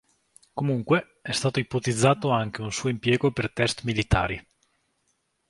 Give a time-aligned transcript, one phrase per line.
[0.51, 4.43] Comunque, è stato ipotizzato anche un suo impiego per test militari.